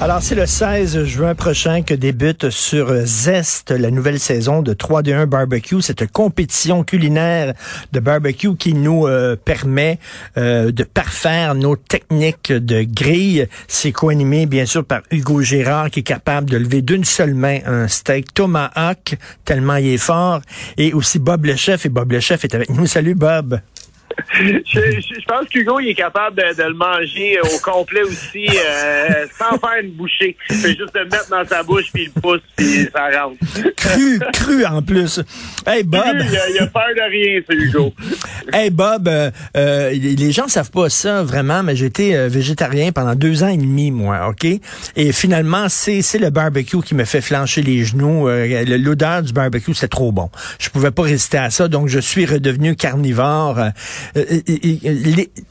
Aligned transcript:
Alors, 0.00 0.22
c'est 0.22 0.36
le 0.36 0.46
16 0.46 1.02
juin 1.06 1.34
prochain 1.34 1.82
que 1.82 1.92
débute 1.92 2.50
sur 2.50 3.04
Zest 3.04 3.72
la 3.72 3.90
nouvelle 3.90 4.20
saison 4.20 4.62
de 4.62 4.72
3 4.72 5.02
2 5.02 5.12
1 5.12 5.26
Barbecue, 5.26 5.82
cette 5.82 6.12
compétition 6.12 6.84
culinaire 6.84 7.52
de 7.90 7.98
barbecue 7.98 8.54
qui 8.54 8.74
nous 8.74 9.08
euh, 9.08 9.34
permet 9.34 9.98
euh, 10.36 10.70
de 10.70 10.84
parfaire 10.84 11.56
nos 11.56 11.74
techniques 11.74 12.52
de 12.52 12.84
grille. 12.84 13.48
C'est 13.66 13.90
co-animé, 13.90 14.46
bien 14.46 14.66
sûr, 14.66 14.84
par 14.84 15.00
Hugo 15.10 15.42
Gérard, 15.42 15.90
qui 15.90 16.00
est 16.00 16.04
capable 16.04 16.48
de 16.48 16.58
lever 16.58 16.80
d'une 16.80 17.04
seule 17.04 17.34
main 17.34 17.58
un 17.66 17.88
steak 17.88 18.32
tomahawk, 18.32 19.16
tellement 19.44 19.76
il 19.76 19.88
est 19.88 19.96
fort, 19.96 20.42
et 20.76 20.92
aussi 20.92 21.18
Bob 21.18 21.44
le 21.44 21.56
chef, 21.56 21.86
et 21.86 21.88
Bob 21.88 22.12
le 22.12 22.20
chef 22.20 22.44
est 22.44 22.54
avec 22.54 22.70
nous. 22.70 22.86
Salut, 22.86 23.16
Bob. 23.16 23.60
Je, 24.34 24.58
je- 24.64 25.20
je 25.20 25.24
pense 25.26 25.48
qu'Hugo 25.48 25.80
il 25.80 25.90
est 25.90 25.94
capable 25.94 26.36
de, 26.36 26.56
de 26.56 26.62
le 26.68 26.74
manger 26.74 27.38
au 27.42 27.58
complet 27.60 28.02
aussi 28.02 28.46
euh, 28.48 29.26
sans 29.38 29.58
faire 29.58 29.82
une 29.82 29.90
bouchée. 29.92 30.36
Il 30.50 30.56
fait 30.56 30.68
juste 30.76 30.94
le 30.94 31.04
mettre 31.04 31.28
dans 31.30 31.44
sa 31.46 31.62
bouche 31.62 31.86
puis 31.92 32.04
il 32.14 32.20
pousse 32.20 32.40
puis 32.56 32.88
ça 32.92 33.08
rentre. 33.22 33.36
Cru, 33.76 34.18
cru 34.32 34.64
en 34.66 34.82
plus. 34.82 35.20
Hey, 35.66 35.82
Bob. 35.84 36.02
Il 36.14 36.36
a, 36.36 36.50
il 36.50 36.58
a 36.58 36.66
peur 36.66 36.82
de 36.96 37.10
rien, 37.10 37.40
c'est 37.48 37.56
Hugo. 37.56 37.92
Hey 38.52 38.70
Bob, 38.70 39.08
euh, 39.08 39.30
euh, 39.56 39.90
les 39.90 40.32
gens 40.32 40.48
savent 40.48 40.70
pas 40.70 40.88
ça 40.88 41.22
vraiment, 41.22 41.62
mais 41.62 41.76
j'étais 41.76 42.14
euh, 42.14 42.28
végétarien 42.28 42.92
pendant 42.92 43.14
deux 43.14 43.42
ans 43.42 43.48
et 43.48 43.56
demi, 43.56 43.90
moi, 43.90 44.28
ok? 44.28 44.46
Et 44.96 45.12
finalement, 45.12 45.68
c'est 45.68 46.02
le 46.18 46.30
barbecue 46.30 46.80
qui 46.82 46.94
me 46.94 47.04
fait 47.04 47.20
flancher 47.20 47.62
les 47.62 47.84
genoux. 47.84 48.28
Euh, 48.28 48.64
L'odeur 48.78 49.22
du 49.22 49.32
barbecue, 49.32 49.74
c'est 49.74 49.88
trop 49.88 50.12
bon. 50.12 50.30
Je 50.58 50.68
pouvais 50.70 50.90
pas 50.90 51.02
résister 51.02 51.38
à 51.38 51.50
ça, 51.50 51.68
donc 51.68 51.88
je 51.88 51.98
suis 51.98 52.24
redevenu 52.26 52.76
carnivore. 52.76 53.58
Euh, 54.16 54.22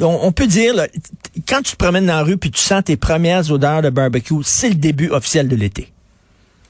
on, 0.01 0.31
peut 0.31 0.47
dire, 0.47 0.73
quand 1.47 1.61
tu 1.61 1.73
te 1.73 1.77
promènes 1.77 2.05
dans 2.05 2.17
la 2.17 2.23
rue 2.23 2.37
puis 2.37 2.51
tu 2.51 2.59
sens 2.59 2.83
tes 2.83 2.97
premières 2.97 3.51
odeurs 3.51 3.81
de 3.81 3.89
barbecue, 3.89 4.35
c'est 4.43 4.69
le 4.69 4.75
début 4.75 5.09
officiel 5.09 5.47
de 5.47 5.55
l'été. 5.55 5.87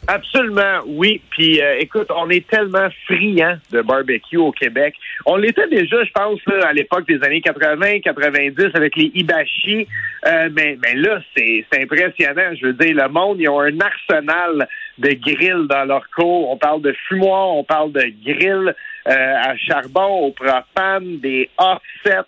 Absolument, 0.10 0.80
oui. 0.86 1.22
Puis 1.32 1.62
euh, 1.62 1.80
écoute, 1.80 2.08
on 2.16 2.30
est 2.30 2.48
tellement 2.48 2.88
friands 3.06 3.58
de 3.72 3.82
barbecue 3.82 4.38
au 4.38 4.54
Québec. 4.54 4.96
On 5.26 5.36
l'était 5.36 5.68
déjà, 5.68 6.02
je 6.02 6.12
pense, 6.12 6.40
là, 6.48 6.68
à 6.68 6.74
l'époque 6.74 7.06
des 7.08 7.22
années 7.24 7.42
80, 7.42 8.00
90 8.00 8.68
avec 8.74 8.96
les 8.96 9.12
hibachi. 9.14 9.86
Euh, 10.26 10.50
mais, 10.56 10.78
mais 10.82 10.96
là, 10.96 11.20
c'est 11.36 11.66
impressionnant. 11.74 12.56
Je 12.60 12.68
veux 12.68 12.74
dire, 12.74 12.96
le 12.96 13.10
monde, 13.10 13.38
ils 13.42 13.50
ont 13.50 13.60
un 13.60 13.78
arsenal 13.82 14.68
de 14.98 15.10
grilles 15.10 15.68
dans 15.70 15.84
leur 15.84 16.10
cours. 16.16 16.52
On 16.52 16.58
parle 16.58 16.82
de 16.82 16.96
fumoir, 17.10 17.50
on 17.50 17.66
parle 17.66 17.92
de 17.92 18.06
grilles 18.24 18.74
à 19.12 19.56
charbon, 19.58 20.28
au 20.28 20.32
propane, 20.32 21.20
des 21.22 21.50
offsets. 21.58 22.22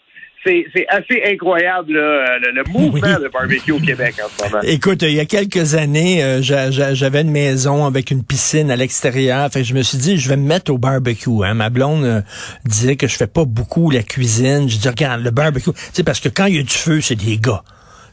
C'est 0.46 0.66
c'est 0.74 0.88
assez 0.88 1.22
incroyable, 1.34 1.92
là, 1.94 2.40
le, 2.40 2.52
le 2.52 2.64
mouvement 2.72 2.92
Oui. 2.94 3.24
de 3.24 3.28
barbecue 3.28 3.74
au 3.74 3.80
Québec 3.80 4.16
en 4.24 4.30
ce 4.30 4.50
moment. 4.50 4.62
Écoute, 4.64 5.02
il 5.02 5.12
y 5.12 5.20
a 5.20 5.26
quelques 5.26 5.76
années, 5.76 6.24
euh, 6.24 6.42
j'a- 6.42 6.72
j'a- 6.72 6.94
j'avais 6.94 7.22
une 7.24 7.32
maison 7.32 7.86
avec 7.86 8.10
une 8.10 8.24
piscine 8.24 8.72
à 8.72 8.78
l'extérieur. 8.78 9.52
Fait 9.52 9.60
que 9.64 9.66
je 9.68 9.74
me 9.74 9.82
suis 9.82 9.98
dit, 9.98 10.18
je 10.18 10.30
vais 10.30 10.38
me 10.38 10.48
mettre 10.48 10.72
au 10.72 10.78
barbecue. 10.78 11.44
Hein. 11.44 11.56
Ma 11.56 11.70
blonde 11.70 12.06
euh, 12.06 12.22
disait 12.64 12.96
que 12.96 13.06
je 13.08 13.18
fais 13.18 13.28
pas 13.28 13.44
beaucoup 13.44 13.92
la 13.92 14.02
cuisine. 14.02 14.70
Je 14.70 14.78
dis, 14.78 14.88
regarde, 14.88 15.22
le 15.22 15.32
barbecue. 15.32 15.72
Sais, 15.92 16.06
parce 16.06 16.22
que 16.22 16.30
quand 16.30 16.46
il 16.46 16.56
y 16.56 16.60
a 16.60 16.64
du 16.64 16.74
feu, 16.74 17.02
c'est 17.02 17.16
des 17.16 17.38
gars. 17.38 17.62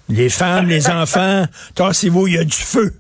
Les 0.09 0.29
femmes, 0.29 0.67
les 0.69 0.91
enfants, 0.91 1.45
tassez-vous, 1.77 2.27
il 2.27 2.35
y 2.35 2.39
a 2.39 2.45
du 2.45 2.51
feu. 2.57 2.93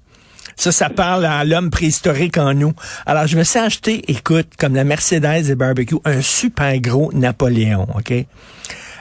Ça, 0.56 0.72
ça 0.72 0.88
parle 0.88 1.26
à 1.26 1.44
l'homme 1.44 1.70
préhistorique 1.70 2.38
en 2.38 2.54
nous. 2.54 2.72
Alors, 3.04 3.26
je 3.26 3.36
me 3.36 3.44
suis 3.44 3.58
acheté, 3.58 4.02
écoute, 4.10 4.48
comme 4.58 4.74
la 4.74 4.84
Mercedes 4.84 5.42
des 5.46 5.54
barbecues, 5.54 5.98
un 6.04 6.22
super 6.22 6.78
gros 6.80 7.12
Napoléon, 7.12 7.86
OK? 7.94 8.12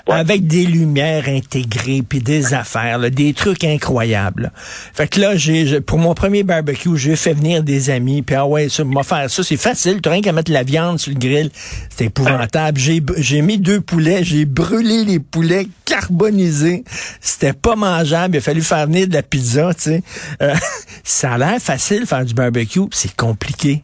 Avec 0.07 0.45
des 0.45 0.65
lumières 0.65 1.27
intégrées, 1.27 2.03
puis 2.07 2.19
des 2.19 2.53
affaires, 2.53 2.99
des 3.09 3.33
trucs 3.33 3.63
incroyables. 3.63 4.51
Fait 4.93 5.07
que 5.07 5.19
là, 5.19 5.35
j'ai 5.35 5.81
pour 5.81 5.97
mon 5.97 6.13
premier 6.13 6.43
barbecue, 6.43 6.95
j'ai 6.95 7.15
fait 7.15 7.33
venir 7.33 7.63
des 7.63 7.89
amis, 7.89 8.21
puis 8.21 8.35
ah 8.35 8.45
ouais, 8.45 8.69
ça, 8.69 8.83
m'a 8.83 9.01
faire 9.01 9.29
ça, 9.29 9.43
c'est 9.43 9.57
facile, 9.57 10.01
t'as 10.01 10.11
rien 10.11 10.21
qu'à 10.21 10.31
mettre 10.31 10.51
la 10.51 10.63
viande 10.63 10.99
sur 10.99 11.11
le 11.11 11.17
grill. 11.17 11.49
C'est 11.89 12.05
épouvantable. 12.05 12.79
J'ai 12.79 13.01
j'ai 13.17 13.41
mis 13.41 13.57
deux 13.57 13.81
poulets, 13.81 14.23
j'ai 14.23 14.45
brûlé 14.45 15.05
les 15.05 15.19
poulets 15.19 15.67
carbonisés. 15.85 16.83
C'était 17.19 17.53
pas 17.53 17.75
mangeable, 17.75 18.35
il 18.35 18.37
a 18.37 18.41
fallu 18.41 18.61
faire 18.61 18.85
venir 18.85 19.07
de 19.07 19.13
la 19.13 19.23
pizza, 19.23 19.73
tu. 19.73 20.01
Euh, 20.41 20.55
ça 21.03 21.33
a 21.33 21.37
l'air 21.37 21.59
facile 21.59 22.05
faire 22.05 22.25
du 22.25 22.33
barbecue, 22.33 22.81
c'est 22.91 23.15
compliqué. 23.15 23.83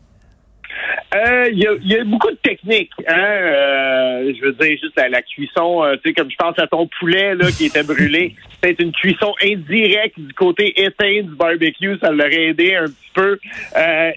Euh, 1.13 1.49
Il 1.51 1.59
y, 1.59 1.67
a, 1.67 1.71
il 1.81 1.87
y 1.91 1.97
a 1.97 2.03
beaucoup 2.03 2.31
de 2.31 2.37
techniques. 2.37 2.91
Hein? 3.07 3.15
euh, 3.17 4.33
je 4.37 4.45
veux 4.45 4.53
dire, 4.53 4.77
juste 4.81 4.93
la, 4.97 5.09
la 5.09 5.21
cuisson, 5.21 5.83
euh, 5.83 5.95
tu 5.95 6.09
sais, 6.09 6.13
comme 6.13 6.29
je 6.31 6.35
pense 6.37 6.57
à 6.59 6.67
ton 6.67 6.87
poulet 6.99 7.35
là, 7.35 7.47
qui 7.51 7.65
était 7.65 7.83
brûlé, 7.83 8.35
c'est 8.63 8.79
une 8.79 8.91
cuisson 8.91 9.33
indirecte 9.43 10.19
du 10.19 10.33
côté 10.33 10.73
éteint 10.81 11.21
du 11.23 11.35
barbecue, 11.35 11.97
ça 12.01 12.11
l'aurait 12.11 12.49
aidé 12.49 12.75
un 12.75 12.85
petit 12.85 13.11
peu. 13.13 13.39
Euh, 13.77 14.11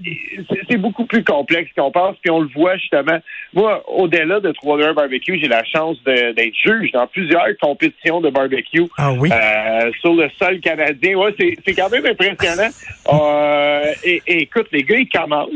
c'est- 0.68 0.74
beaucoup 0.84 1.06
plus 1.06 1.24
complexe 1.24 1.70
qu'on 1.76 1.90
pense, 1.92 2.16
puis 2.20 2.30
on 2.30 2.40
le 2.40 2.48
voit 2.54 2.76
justement. 2.76 3.18
Moi, 3.54 3.82
au-delà 3.88 4.40
de 4.40 4.50
3 4.52 4.78
heures 4.80 4.92
barbecue, 4.94 5.38
j'ai 5.40 5.48
la 5.48 5.64
chance 5.64 5.96
d'être 6.04 6.54
juge 6.54 6.90
dans 6.92 7.06
plusieurs 7.06 7.46
compétitions 7.60 8.20
de 8.20 8.28
barbecue. 8.28 8.82
Ah 8.98 9.12
oui? 9.12 9.30
Euh, 9.32 9.90
sur 10.00 10.14
le 10.14 10.28
sol 10.38 10.60
canadien. 10.60 11.14
Ouais, 11.16 11.32
c'est, 11.38 11.56
c'est 11.64 11.74
quand 11.74 11.90
même 11.90 12.06
impressionnant. 12.06 12.70
Euh, 13.12 13.92
et, 14.02 14.22
et 14.26 14.42
écoute, 14.42 14.66
les 14.72 14.82
gars, 14.82 14.96
ils 14.96 15.08
commencent. 15.08 15.50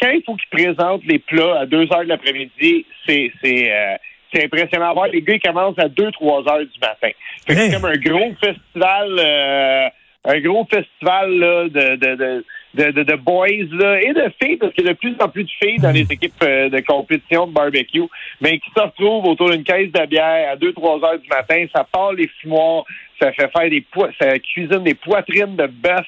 Quand 0.00 0.10
il 0.10 0.22
faut 0.24 0.34
qu'ils 0.36 0.64
présentent 0.64 1.04
les 1.06 1.18
plats 1.18 1.60
à 1.60 1.66
2 1.66 1.78
heures 1.92 2.04
de 2.04 2.08
l'après-midi, 2.08 2.86
c'est, 3.06 3.30
c'est, 3.42 3.72
euh, 3.72 3.96
c'est 4.32 4.44
impressionnant 4.44 4.90
à 4.90 4.94
voir. 4.94 5.08
Les 5.08 5.22
gars, 5.22 5.34
ils 5.34 5.40
commencent 5.40 5.78
à 5.78 5.88
2-3 5.88 6.48
heures 6.50 6.60
du 6.60 6.78
matin. 6.80 7.08
Fait 7.46 7.54
que 7.54 7.60
Hey. 7.60 7.70
c'est 7.70 7.74
comme 7.80 7.90
un 7.90 7.96
gros 7.98 8.32
festival, 8.42 9.16
euh, 9.18 9.88
un 10.24 10.40
gros 10.40 10.66
festival 10.70 11.30
là, 11.38 11.64
de, 11.68 11.96
de, 11.96 12.14
de, 12.14 12.44
de, 12.74 12.90
de, 12.92 13.02
de 13.02 13.14
boys 13.16 13.48
là, 13.72 14.00
et 14.00 14.12
de 14.12 14.30
filles, 14.42 14.56
parce 14.56 14.72
qu'il 14.74 14.84
y 14.86 14.88
a 14.88 14.92
de 14.92 14.98
plus 14.98 15.16
en 15.20 15.28
plus 15.28 15.44
de 15.44 15.50
filles 15.62 15.78
dans 15.78 15.90
les 15.90 16.02
équipes 16.10 16.32
euh, 16.42 16.68
de 16.70 16.80
compétition 16.80 17.46
de 17.46 17.52
barbecue, 17.52 18.04
mais 18.40 18.58
qui 18.58 18.70
se 18.74 18.80
retrouvent 18.80 19.26
autour 19.26 19.50
d'une 19.50 19.64
caisse 19.64 19.90
de 19.92 20.06
bière 20.06 20.50
à 20.52 20.56
2-3 20.56 21.04
heures 21.04 21.18
du 21.18 21.28
matin. 21.28 21.66
Ça 21.74 21.84
part 21.84 22.12
les 22.12 22.28
fumoirs, 22.40 22.84
ça 23.20 23.32
fait 23.32 23.50
faire 23.50 23.68
des 23.68 23.80
pois, 23.90 24.10
ça 24.20 24.38
cuisine 24.38 24.82
des 24.84 24.94
poitrines 24.94 25.56
de 25.56 25.66
bœuf 25.66 26.06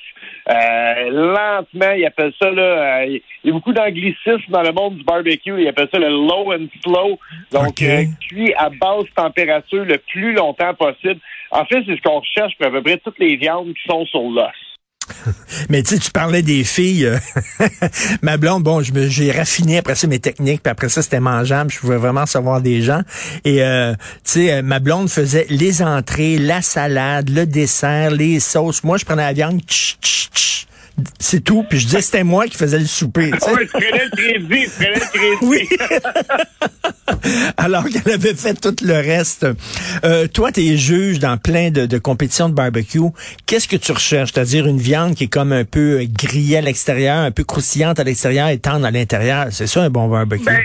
euh, 0.49 1.11
lentement. 1.11 1.93
Ils 1.93 2.05
appellent 2.07 2.33
ça 2.41 2.51
là. 2.51 3.03
euh, 3.03 3.19
il 3.45 3.49
y 3.49 3.51
a 3.51 3.53
beaucoup 3.53 3.73
d'anglicisme 3.73 4.51
dans 4.51 4.63
le 4.63 4.73
monde 4.73 4.97
du 4.97 5.05
barbecue. 5.05 5.61
Ils 5.63 5.69
appellent 5.69 5.89
ça 5.93 5.99
le 5.99 6.09
low 6.09 6.53
and 6.53 6.67
slow. 6.83 7.19
Donc 7.53 7.83
euh, 7.83 8.05
cuit 8.29 8.55
à 8.55 8.69
basse 8.71 9.07
température 9.15 9.85
le 9.85 9.99
plus 9.99 10.33
longtemps 10.33 10.75
possible. 10.75 11.21
En 11.51 11.65
fait, 11.67 11.83
c'est 11.87 11.97
ce 11.97 12.03
qu'on 12.03 12.21
recherche 12.21 12.57
pour 12.57 12.67
à 12.67 12.71
peu 12.71 12.83
près 12.83 12.99
toutes 12.99 13.19
les 13.19 13.37
viandes 13.37 13.75
qui 13.75 13.83
sont 13.89 14.07
sur 14.07 14.23
l'os. 14.23 14.72
Mais 15.69 15.83
tu 15.83 15.99
tu 15.99 16.11
parlais 16.11 16.43
des 16.43 16.65
filles. 16.65 17.07
euh, 17.07 17.19
ma 18.23 18.37
blonde, 18.37 18.63
bon, 18.63 18.83
j'ai 18.83 19.31
raffiné 19.33 19.79
après 19.79 19.95
ça 19.95 20.07
mes 20.07 20.19
techniques, 20.19 20.63
puis 20.63 20.71
après 20.71 20.89
ça, 20.89 21.03
c'était 21.03 21.21
mangeable. 21.21 21.71
Je 21.71 21.79
pouvais 21.79 21.97
vraiment 21.97 22.27
savoir 22.27 22.61
des 22.61 22.83
gens. 22.83 23.03
Et 23.45 23.63
euh, 23.63 23.93
tu 24.25 24.33
sais, 24.33 24.53
euh, 24.53 24.63
ma 24.63 24.79
blonde 24.79 25.09
faisait 25.09 25.47
les 25.49 25.83
entrées, 25.83 26.39
la 26.39 26.63
salade, 26.63 27.31
le 27.31 27.47
dessert, 27.47 28.11
les 28.11 28.41
sauces. 28.41 28.85
Moi, 28.85 28.99
je 28.99 29.05
prenais 29.05 29.23
la 29.23 29.33
viande. 29.33 29.61
C'est 31.19 31.41
tout. 31.41 31.65
Puis 31.69 31.79
je 31.79 31.87
disais, 31.87 32.03
c'était 32.03 32.25
moi 32.25 32.47
qui 32.47 32.57
faisais 32.57 32.79
le 32.79 32.87
souper. 32.87 33.31
tu 33.31 33.39
sais. 33.39 33.53
Ouais, 33.53 33.63
tu 33.63 33.69
prenais 33.69 34.05
le 34.05 34.11
crédit, 34.11 34.71
prenais 34.77 34.95
le 34.95 35.01
crédit. 35.01 35.37
Oui. 35.43 35.69
Alors 37.57 37.85
qu'elle 37.85 38.13
avait 38.13 38.35
fait 38.35 38.55
tout 38.55 38.75
le 38.85 38.95
reste. 38.95 39.47
Euh, 40.05 40.27
toi, 40.29 40.53
tu 40.53 40.61
es 40.61 40.77
juge 40.77 41.19
dans 41.19 41.37
plein 41.39 41.71
de, 41.71 41.87
de 41.87 41.99
compétitions 41.99 42.49
de 42.49 42.55
barbecue. 42.55 43.01
Qu'est-ce 43.47 43.69
que 43.69 43.77
tu 43.77 43.93
recherches? 43.93 44.33
C'est-à-dire 44.33 44.67
une 44.67 44.79
viande 44.79 45.15
qui 45.15 45.25
est 45.25 45.29
comme 45.29 45.53
un 45.53 45.65
peu 45.65 46.05
grillée 46.09 46.59
à 46.59 46.61
l'extérieur, 46.61 47.19
un 47.19 47.31
peu 47.31 47.45
croustillante 47.45 47.99
à 47.99 48.05
l'extérieur 48.05 48.49
et 48.49 48.59
tendre 48.59 48.85
à 48.87 48.91
l'intérieur. 48.91 49.47
C'est 49.51 49.67
ça 49.67 49.83
un 49.83 49.91
bon 49.91 50.09
barbecue? 50.09 50.45
Ben, 50.45 50.59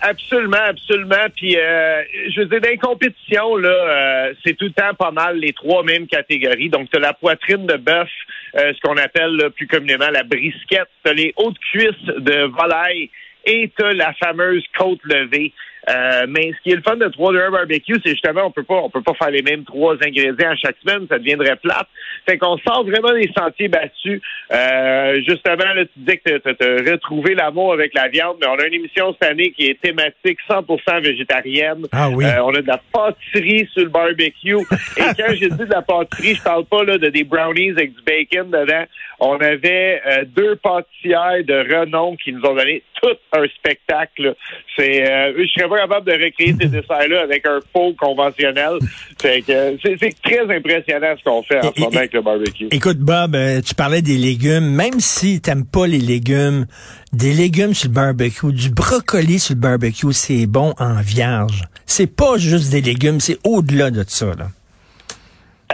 absolument, 0.00 0.64
absolument. 0.66 1.26
Puis, 1.36 1.56
euh, 1.56 2.02
je 2.30 2.40
veux 2.40 2.46
dire, 2.46 2.60
dans 2.60 2.68
les 2.68 2.78
compétitions, 2.78 3.56
là, 3.56 3.68
euh, 3.68 4.34
c'est 4.44 4.56
tout 4.56 4.66
le 4.66 4.72
temps 4.72 4.94
pas 4.94 5.10
mal 5.10 5.38
les 5.38 5.52
trois 5.52 5.82
mêmes 5.82 6.06
catégories. 6.06 6.68
Donc, 6.68 6.90
tu 6.90 7.00
la 7.00 7.12
poitrine 7.12 7.66
de 7.66 7.76
bœuf, 7.76 8.08
euh, 8.56 8.72
ce 8.74 8.80
qu'on 8.80 8.96
appelle 8.96 9.50
plus 9.54 9.66
communément 9.66 10.10
la 10.10 10.22
brisquette. 10.22 10.88
Les 11.04 11.32
hautes 11.36 11.58
cuisses 11.58 12.06
de 12.06 12.44
volaille 12.44 13.10
et 13.46 13.70
tu 13.76 13.94
la 13.94 14.12
fameuse 14.14 14.64
côte 14.76 15.00
levée. 15.04 15.52
Euh, 15.88 16.26
mais 16.28 16.52
ce 16.52 16.62
qui 16.62 16.70
est 16.70 16.76
le 16.76 16.82
fun 16.82 16.96
de 16.96 17.08
3 17.08 17.32
de 17.32 17.38
1 17.38 17.50
barbecue, 17.50 18.00
c'est 18.04 18.12
justement 18.12 18.46
on 18.46 18.50
peut 18.50 18.62
pas 18.62 18.76
on 18.76 18.90
peut 18.90 19.02
pas 19.02 19.14
faire 19.14 19.30
les 19.30 19.42
mêmes 19.42 19.64
trois 19.64 19.94
ingrédients 19.94 20.50
à 20.50 20.56
chaque 20.56 20.76
semaine, 20.84 21.06
ça 21.08 21.18
deviendrait 21.18 21.56
plate. 21.56 21.88
Fait 22.26 22.38
qu'on 22.38 22.56
sort 22.58 22.84
vraiment 22.84 23.12
des 23.12 23.30
sentiers 23.36 23.68
battus. 23.68 24.20
Euh, 24.52 25.20
justement, 25.26 25.56
là, 25.56 25.84
tu 25.84 25.98
disais 25.98 26.16
que 26.18 26.38
tu 26.38 26.48
as 26.48 26.92
retrouvé 26.92 27.34
l'amour 27.34 27.74
avec 27.74 27.92
la 27.94 28.08
viande, 28.08 28.36
mais 28.40 28.46
on 28.46 28.54
a 28.54 28.66
une 28.66 28.74
émission 28.74 29.14
cette 29.20 29.30
année 29.30 29.52
qui 29.52 29.66
est 29.66 29.80
thématique 29.80 30.38
100% 30.48 31.02
végétarienne. 31.02 31.86
Ah 31.92 32.08
oui. 32.08 32.24
Euh, 32.24 32.42
on 32.42 32.54
a 32.54 32.62
de 32.62 32.66
la 32.66 32.80
pâtisserie 32.92 33.68
sur 33.72 33.84
le 33.84 33.90
barbecue. 33.90 34.56
Et 34.96 35.02
quand 35.16 35.32
j'ai 35.34 35.48
dit 35.48 35.56
de 35.56 35.70
la 35.70 35.82
pâtisserie, 35.82 36.34
je 36.34 36.42
parle 36.42 36.64
pas 36.64 36.84
là, 36.84 36.98
de 36.98 37.08
des 37.08 37.24
brownies 37.24 37.70
avec 37.70 37.94
du 37.94 38.02
bacon 38.02 38.50
dedans. 38.50 38.84
On 39.20 39.36
avait 39.36 40.02
euh, 40.06 40.24
deux 40.26 40.56
pâtissières 40.56 41.44
de 41.44 41.54
renom 41.54 42.16
qui 42.16 42.32
nous 42.32 42.42
ont 42.42 42.54
donné 42.54 42.82
tout 43.00 43.16
un 43.32 43.46
spectacle. 43.48 44.34
C'est, 44.76 45.10
euh, 45.10 45.32
je 45.36 45.46
serais 45.48 45.68
pas 45.74 45.80
capable 45.82 46.06
de 46.06 46.24
recréer 46.24 46.54
ces 46.60 46.68
desserts-là 46.68 47.22
avec 47.22 47.46
un 47.46 47.60
faux 47.72 47.94
conventionnel. 47.98 48.78
Fait 49.20 49.42
que 49.42 49.76
c'est, 49.82 50.14
très 50.22 50.56
impressionnant 50.56 51.14
ce 51.18 51.24
qu'on 51.24 51.42
fait 51.42 51.58
en 51.58 51.72
ce 51.72 51.80
moment 51.80 51.96
avec 51.96 52.12
le 52.12 52.22
barbecue. 52.22 52.68
Écoute, 52.70 52.98
Bob, 52.98 53.34
euh, 53.34 53.60
tu 53.60 53.74
parlais 53.74 54.02
des 54.02 54.16
légumes. 54.16 54.70
Même 54.74 55.00
si 55.00 55.40
t'aimes 55.40 55.64
pas 55.64 55.86
les 55.86 55.98
légumes, 55.98 56.66
des 57.12 57.32
légumes 57.32 57.74
sur 57.74 57.88
le 57.88 57.94
barbecue, 57.94 58.52
du 58.52 58.70
brocoli 58.70 59.38
sur 59.38 59.54
le 59.54 59.60
barbecue, 59.60 60.12
c'est 60.12 60.46
bon 60.46 60.74
en 60.78 61.00
vierge. 61.00 61.62
C'est 61.86 62.14
pas 62.14 62.36
juste 62.38 62.70
des 62.70 62.80
légumes, 62.80 63.20
c'est 63.20 63.38
au-delà 63.44 63.90
de 63.90 64.04
ça. 64.06 64.26
Là. 64.26 64.48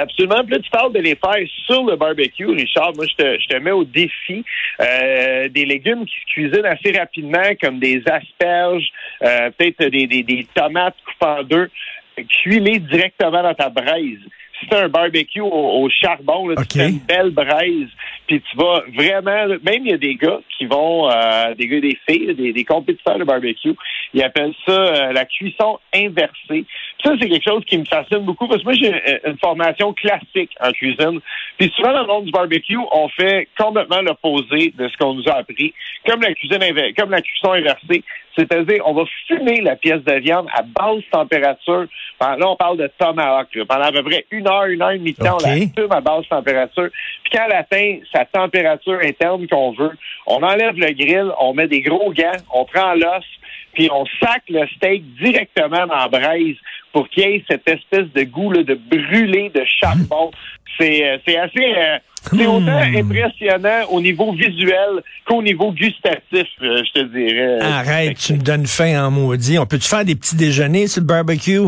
Absolument. 0.00 0.42
Puis 0.44 0.54
là, 0.54 0.58
tu 0.60 0.70
parles 0.70 0.92
de 0.92 1.00
les 1.00 1.14
faire 1.14 1.46
sur 1.66 1.84
le 1.84 1.94
barbecue, 1.96 2.46
Richard. 2.46 2.92
Moi, 2.96 3.04
je 3.06 3.14
te, 3.14 3.38
je 3.38 3.48
te 3.48 3.56
mets 3.56 3.70
au 3.70 3.84
défi 3.84 4.42
euh, 4.80 5.48
des 5.48 5.66
légumes 5.66 6.06
qui 6.06 6.14
se 6.20 6.26
cuisinent 6.32 6.64
assez 6.64 6.98
rapidement, 6.98 7.50
comme 7.60 7.78
des 7.78 8.02
asperges, 8.06 8.88
euh, 9.22 9.50
peut-être 9.50 9.84
des, 9.90 10.06
des, 10.06 10.22
des 10.22 10.46
tomates 10.54 10.96
coupées 11.04 11.32
en 11.38 11.42
deux. 11.42 11.70
Cuis-les 12.16 12.78
directement 12.78 13.42
dans 13.42 13.54
ta 13.54 13.68
braise. 13.68 14.20
Si 14.58 14.66
c'est 14.68 14.76
un 14.76 14.88
barbecue 14.88 15.40
au, 15.40 15.82
au 15.82 15.88
charbon, 15.88 16.48
là, 16.48 16.56
tu 16.70 16.78
fais 16.78 16.88
une 16.90 16.98
belle 16.98 17.30
braise, 17.30 17.88
puis 18.26 18.42
tu 18.42 18.56
vas 18.56 18.82
vraiment... 18.94 19.46
Même 19.62 19.86
il 19.86 19.90
y 19.90 19.94
a 19.94 19.98
des 19.98 20.16
gars 20.16 20.40
qui 20.56 20.66
vont, 20.66 21.10
euh, 21.10 21.54
des 21.54 21.66
gars 21.66 21.80
des 21.80 21.98
filles, 22.08 22.34
des, 22.34 22.52
des 22.52 22.64
compétiteurs 22.64 23.18
de 23.18 23.24
barbecue, 23.24 23.74
ils 24.12 24.22
appellent 24.22 24.54
ça 24.66 25.12
la 25.12 25.24
cuisson 25.24 25.78
inversée. 25.94 26.64
Ça, 27.02 27.12
c'est 27.20 27.28
quelque 27.28 27.48
chose 27.48 27.64
qui 27.64 27.78
me 27.78 27.84
fascine 27.84 28.18
beaucoup 28.18 28.46
parce 28.46 28.60
que 28.60 28.64
moi, 28.64 28.74
j'ai 28.74 28.92
une 29.26 29.38
formation 29.38 29.92
classique 29.94 30.50
en 30.60 30.70
cuisine. 30.72 31.20
Puis 31.58 31.72
souvent, 31.74 31.92
dans 31.92 32.02
le 32.02 32.06
monde 32.06 32.24
du 32.26 32.30
barbecue, 32.30 32.78
on 32.92 33.08
fait 33.08 33.48
complètement 33.58 34.02
l'opposé 34.02 34.74
de 34.76 34.88
ce 34.88 34.96
qu'on 34.98 35.14
nous 35.14 35.28
a 35.28 35.38
appris. 35.38 35.72
Comme 36.06 36.20
la 36.20 36.34
cuisine 36.34 36.60
comme 36.96 37.10
la 37.10 37.22
cuisson 37.22 37.52
inversée. 37.52 38.02
C'est-à-dire, 38.36 38.82
on 38.86 38.94
va 38.94 39.04
fumer 39.26 39.60
la 39.60 39.76
pièce 39.76 40.02
de 40.04 40.14
viande 40.20 40.46
à 40.54 40.62
basse 40.62 41.02
température. 41.10 41.86
Là, 42.20 42.36
on 42.48 42.56
parle 42.56 42.78
de 42.78 42.90
tomahawk. 42.98 43.54
là. 43.54 43.64
Pendant 43.66 43.84
à 43.84 43.92
peu 43.92 44.02
près 44.02 44.24
une 44.30 44.46
heure, 44.46 44.64
une 44.66 44.82
heure 44.82 44.92
et 44.92 44.98
demie 44.98 45.12
de 45.12 45.18
temps, 45.18 45.36
on 45.40 45.46
la 45.46 45.56
fume 45.56 45.90
à 45.90 46.00
basse 46.00 46.28
température. 46.28 46.88
Puis 47.24 47.32
quand 47.32 47.44
elle 47.46 47.56
atteint 47.56 47.98
sa 48.14 48.24
température 48.24 48.98
interne 49.02 49.46
qu'on 49.48 49.72
veut, 49.72 49.92
on 50.26 50.42
enlève 50.42 50.76
le 50.76 50.92
grill, 50.92 51.32
on 51.40 51.54
met 51.54 51.66
des 51.66 51.80
gros 51.80 52.12
gants, 52.12 52.38
on 52.52 52.64
prend 52.64 52.94
l'os, 52.94 53.24
puis 53.72 53.88
on 53.92 54.04
sac 54.22 54.42
le 54.48 54.66
steak 54.76 55.02
directement 55.22 55.86
dans 55.86 55.96
la 55.96 56.08
braise 56.08 56.56
pour 56.92 57.08
qu'il 57.08 57.22
y 57.22 57.26
ait 57.36 57.44
cette 57.48 57.68
espèce 57.68 58.12
de 58.14 58.22
goût 58.24 58.50
là, 58.52 58.62
de 58.62 58.74
brûlé 58.74 59.50
de 59.54 59.62
charbon. 59.80 60.30
C'est 60.78 61.04
euh, 61.04 61.18
c'est 61.26 61.36
assez... 61.36 61.74
euh, 61.76 61.98
c'est 62.32 62.46
autant 62.46 62.80
Hmm. 62.84 62.96
impressionnant 62.96 63.86
au 63.90 64.00
niveau 64.00 64.32
visuel 64.32 65.02
qu'au 65.26 65.42
niveau 65.42 65.72
gustatif, 65.72 66.46
euh, 66.60 66.82
je 66.84 67.00
te 67.00 67.04
dirais. 67.06 67.58
Arrête, 67.62 68.18
tu 68.18 68.34
me 68.34 68.42
donnes 68.42 68.66
faim 68.66 69.06
en 69.06 69.10
maudit. 69.10 69.58
On 69.58 69.64
peut-tu 69.64 69.88
faire 69.88 70.04
des 70.04 70.14
petits 70.16 70.36
déjeuners 70.36 70.86
sur 70.86 71.00
le 71.00 71.06
barbecue? 71.06 71.60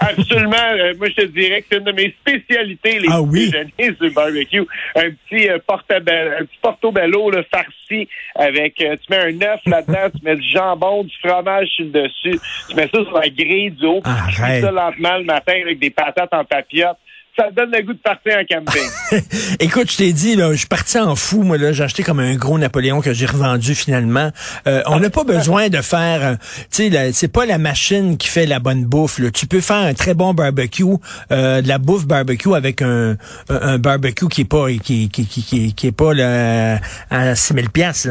Absolument. 0.18 0.56
Euh, 0.72 0.94
moi, 0.98 1.08
je 1.10 1.14
te 1.22 1.26
dirais 1.26 1.60
que 1.62 1.66
c'est 1.70 1.78
une 1.78 1.84
de 1.84 1.92
mes 1.92 2.14
spécialités, 2.20 2.98
les 2.98 3.08
Ah 3.10 3.20
oui? 3.20 3.50
déjeuners 3.50 3.96
le 4.00 4.10
barbecue. 4.10 4.64
Un 4.96 5.10
petit, 5.10 5.48
euh, 5.48 5.58
portobello, 5.66 6.30
un 6.40 6.44
petit 6.44 6.58
portobello 6.62 7.30
là, 7.30 7.42
farci 7.52 8.08
avec, 8.34 8.80
euh, 8.80 8.96
tu 8.96 9.10
mets 9.10 9.18
un 9.18 9.42
œuf 9.52 9.60
là-dedans, 9.66 10.10
tu 10.18 10.24
mets 10.24 10.36
du 10.36 10.48
jambon, 10.50 11.04
du 11.04 11.14
fromage 11.22 11.68
sur 11.68 11.84
le 11.84 11.90
dessus, 11.90 12.38
tu 12.68 12.76
mets 12.76 12.88
ça 12.92 13.02
sur 13.04 13.12
la 13.12 13.28
grille 13.28 13.70
du 13.72 13.84
haut, 13.86 14.00
tu 14.04 14.40
Arrête. 14.40 14.62
ça 14.64 14.70
lentement 14.70 15.18
le 15.18 15.24
matin 15.24 15.52
avec 15.62 15.78
des 15.78 15.90
patates 15.90 16.32
en 16.32 16.44
papillote. 16.44 16.96
Ça 17.40 17.50
donne 17.52 17.70
le 17.70 17.80
goût 17.80 17.94
de 17.94 17.98
partir 17.98 18.34
en 18.36 18.44
camping. 18.44 19.22
Écoute, 19.60 19.90
je 19.90 19.96
t'ai 19.96 20.12
dit, 20.12 20.36
là, 20.36 20.52
je 20.52 20.58
suis 20.58 20.66
parti 20.66 20.98
en 20.98 21.16
fou, 21.16 21.42
moi, 21.42 21.56
là, 21.56 21.72
j'ai 21.72 21.84
acheté 21.84 22.02
comme 22.02 22.20
un 22.20 22.34
gros 22.34 22.58
Napoléon 22.58 23.00
que 23.00 23.14
j'ai 23.14 23.24
revendu 23.24 23.74
finalement. 23.74 24.30
Euh, 24.66 24.82
on 24.84 25.00
n'a 25.00 25.08
pas 25.08 25.24
besoin 25.24 25.70
de 25.70 25.78
faire, 25.78 26.22
euh, 26.22 26.34
tu 26.70 26.90
sais, 26.90 27.12
c'est 27.14 27.32
pas 27.32 27.46
la 27.46 27.56
machine 27.56 28.18
qui 28.18 28.28
fait 28.28 28.44
la 28.44 28.58
bonne 28.58 28.84
bouffe. 28.84 29.18
Là. 29.18 29.30
Tu 29.30 29.46
peux 29.46 29.62
faire 29.62 29.76
un 29.78 29.94
très 29.94 30.12
bon 30.12 30.34
barbecue, 30.34 30.84
euh, 31.32 31.62
de 31.62 31.68
la 31.68 31.78
bouffe 31.78 32.06
barbecue 32.06 32.54
avec 32.54 32.82
un, 32.82 33.16
un, 33.48 33.78
barbecue 33.78 34.28
qui 34.28 34.42
est 34.42 34.44
pas, 34.44 34.66
qui, 34.72 35.08
qui, 35.08 35.26
qui, 35.26 35.42
qui, 35.42 35.74
qui 35.74 35.86
est 35.86 35.96
pas 35.96 36.12
là, 36.12 36.78
à 37.08 37.34
6000 37.34 37.70
pièces. 37.70 38.08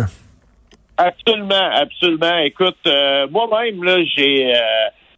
Absolument, 0.98 1.70
absolument. 1.76 2.40
Écoute, 2.40 2.78
euh, 2.88 3.28
moi-même, 3.30 3.84
là, 3.84 3.98
j'ai... 4.16 4.56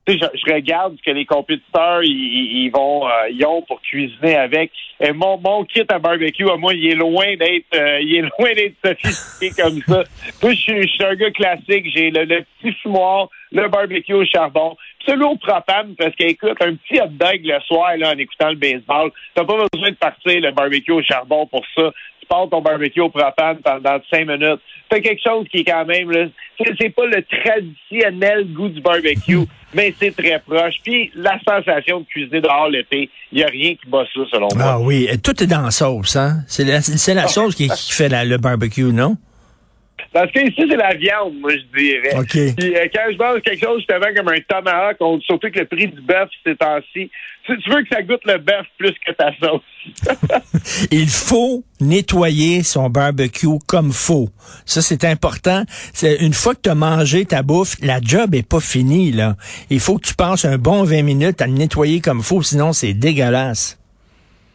je, 0.07 0.13
je 0.13 0.53
regarde 0.53 0.98
ce 0.98 1.03
que 1.03 1.12
les 1.12 1.25
compétiteurs 1.25 2.03
ils, 2.03 2.69
vont 2.69 3.07
euh, 3.07 3.30
ils 3.30 3.45
ont 3.45 3.62
pour 3.62 3.81
cuisiner 3.81 4.36
avec. 4.36 4.71
Et 5.00 5.12
mon, 5.13 5.38
mon 5.38 5.63
kit 5.63 5.83
à 5.89 6.00
barbecue, 6.00 6.50
à 6.50 6.57
moi, 6.57 6.74
il 6.74 6.88
est 6.88 6.95
loin 6.95 7.36
d'être 7.36 7.65
euh, 7.75 8.00
il 8.01 8.15
est 8.15 8.21
loin 8.39 8.53
d'être 8.56 8.75
sophistiqué 8.83 9.62
comme 9.62 9.81
ça. 9.88 10.03
Moi, 10.42 10.53
je 10.53 10.59
suis, 10.59 10.81
je 10.83 10.88
suis 10.88 11.03
un 11.03 11.15
gars 11.15 11.31
classique. 11.31 11.92
J'ai 11.94 12.09
le, 12.09 12.24
le 12.25 12.44
petit 12.62 12.74
fumoir, 12.81 13.30
le 13.51 13.68
barbecue 13.68 14.13
au 14.13 14.25
charbon. 14.25 14.75
Celui 15.05 15.24
au 15.24 15.36
propane, 15.36 15.96
parce 15.98 16.15
qu'écoute, 16.15 16.58
un 16.62 16.75
petit 16.75 17.01
hot 17.01 17.08
dog 17.10 17.41
le 17.43 17.60
soir 17.62 17.98
là, 17.98 18.13
en 18.13 18.17
écoutant 18.17 18.50
le 18.50 18.55
baseball, 18.55 19.12
t'as 19.34 19.43
pas 19.43 19.65
besoin 19.74 19.89
de 19.89 19.96
partir 19.96 20.39
le 20.39 20.51
barbecue 20.51 20.91
au 20.91 21.01
charbon 21.01 21.48
pour 21.48 21.65
ça. 21.75 21.91
Tu 22.22 22.28
pars 22.28 22.48
ton 22.50 22.62
barbecue 22.62 23.01
au 23.01 23.10
propane 23.10 23.58
pendant 23.63 23.98
cinq 24.10 24.28
minutes. 24.28 24.60
C'est 24.92 25.01
quelque 25.01 25.22
chose 25.25 25.46
qui 25.50 25.60
est 25.60 25.63
quand 25.63 25.86
même 25.86 26.12
là, 26.12 26.28
c'est, 26.80 26.90
pas 26.90 27.06
le 27.06 27.24
traditionnel 27.24 28.48
goût 28.54 28.70
du 28.70 28.82
barbecue, 28.82 29.40
mais 29.74 29.94
c'est 30.00 30.16
très 30.16 30.40
proche. 30.40 30.75
Puis 30.84 31.12
la 31.16 31.40
sensation 31.48 32.01
de 32.01 32.06
cuisiner 32.06 32.42
dehors 32.42 32.70
l'été, 32.70 33.10
il 33.32 33.40
y 33.40 33.44
a 33.44 33.48
rien 33.48 33.72
qui 33.75 33.90
bat 33.90 34.04
ça 34.13 34.22
selon 34.32 34.48
moi. 34.56 34.63
Ah 34.66 34.80
oui, 34.80 35.08
tout 35.24 35.42
est 35.44 35.48
dans 35.48 35.62
la 35.62 35.72
sauce, 35.72 36.16
hein? 36.16 36.40
C'est 36.48 36.63
la, 36.66 36.82
c'est 36.82 37.13
la 37.13 37.28
sauce 37.28 37.56
qui, 37.56 37.68
qui 37.70 37.92
fait 37.94 38.10
la- 38.10 38.25
le 38.25 38.38
barbecue, 38.38 38.84
non? 38.94 39.18
Parce 40.13 40.30
que 40.32 40.39
ici, 40.39 40.65
c'est 40.70 40.75
la 40.75 40.94
viande, 40.94 41.36
moi, 41.39 41.51
je 41.51 41.80
dirais. 41.80 42.18
OK. 42.18 42.56
Puis 42.58 42.75
euh, 42.75 42.86
quand 42.94 43.06
je 43.12 43.18
mange 43.18 43.41
quelque 43.41 43.65
chose 43.65 43.77
justement 43.77 44.13
comme 44.13 44.27
un 44.27 44.41
tomahawk, 44.46 44.98
on 45.00 45.22
surtout 45.22 45.50
que 45.50 45.60
le 45.60 45.65
prix 45.65 45.88
du 45.88 46.01
bœuf 46.01 46.30
ces 46.46 46.56
temps-ci, 46.56 47.10
tu, 47.46 47.58
tu 47.58 47.70
veux 47.70 47.82
que 47.84 47.89
ça 47.89 48.01
goûte 48.01 48.22
le 48.25 48.38
bœuf 48.38 48.65
plus 48.77 48.94
que 49.06 49.13
ta 49.13 49.32
sauce. 49.41 49.62
Il 50.91 51.08
faut 51.08 51.63
nettoyer 51.80 52.62
son 52.63 52.89
barbecue 52.89 53.58
comme 53.68 53.94
faut. 53.94 54.27
Ça, 54.65 54.82
c'est 54.82 55.06
important. 55.06 55.63
C'est 55.94 56.18
une 56.18 56.34
fois 56.34 56.56
que 56.56 56.62
tu 56.62 56.70
as 56.70 56.75
mangé 56.75 57.24
ta 57.25 57.41
bouffe, 57.41 57.75
la 57.82 58.00
job 58.01 58.36
est 58.36 58.48
pas 58.48 58.60
finie, 58.60 59.12
là. 59.12 59.36
Il 59.70 59.80
faut 59.80 59.98
que 59.98 60.08
tu 60.08 60.13
passes 60.13 60.44
un 60.44 60.58
bon 60.58 60.84
20 60.84 61.03
minutes 61.03 61.41
à 61.41 61.48
le 61.48 61.53
nettoyer 61.53 62.01
comme 62.01 62.22
faut, 62.22 62.41
sinon 62.41 62.74
c'est 62.74 62.94
dégueulasse. 62.94 63.80